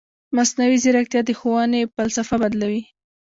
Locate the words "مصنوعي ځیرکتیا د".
0.35-1.29